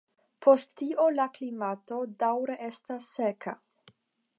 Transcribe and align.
Post 0.45 0.71
tio 0.81 1.05
la 1.19 1.27
klimato 1.37 2.01
daŭre 2.25 2.57
estas 2.73 3.15
seka. 3.19 3.57